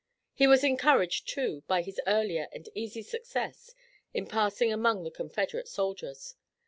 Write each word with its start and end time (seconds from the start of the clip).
He 0.33 0.47
was 0.47 0.63
encouraged, 0.63 1.27
too, 1.27 1.61
by 1.67 1.83
his 1.83 2.01
earlier 2.07 2.47
and 2.51 2.67
easy 2.73 3.03
success 3.03 3.75
in 4.15 4.25
passing 4.25 4.73
among 4.73 5.03
the 5.03 5.11
Confederate 5.11 5.67
soldiers. 5.67 6.33